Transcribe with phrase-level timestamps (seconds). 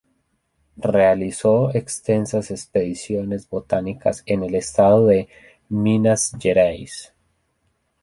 [0.81, 5.29] Realizó extensas expediciones botánicas en el Estado de
[5.69, 7.13] Minas Gerais.